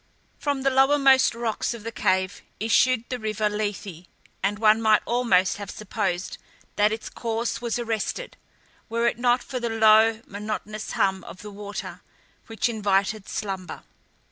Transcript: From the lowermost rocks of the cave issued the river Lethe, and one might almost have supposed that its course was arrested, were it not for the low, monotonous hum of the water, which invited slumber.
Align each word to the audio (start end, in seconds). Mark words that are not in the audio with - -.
From 0.39 0.63
the 0.63 0.71
lowermost 0.71 1.35
rocks 1.35 1.75
of 1.75 1.83
the 1.83 1.91
cave 1.91 2.41
issued 2.59 3.07
the 3.09 3.19
river 3.19 3.49
Lethe, 3.51 4.07
and 4.41 4.57
one 4.57 4.81
might 4.81 5.03
almost 5.05 5.57
have 5.57 5.69
supposed 5.69 6.39
that 6.75 6.91
its 6.91 7.07
course 7.07 7.61
was 7.61 7.77
arrested, 7.77 8.35
were 8.89 9.05
it 9.05 9.19
not 9.19 9.43
for 9.43 9.59
the 9.59 9.69
low, 9.69 10.21
monotonous 10.25 10.93
hum 10.93 11.23
of 11.25 11.43
the 11.43 11.51
water, 11.51 12.01
which 12.47 12.67
invited 12.67 13.29
slumber. 13.29 13.83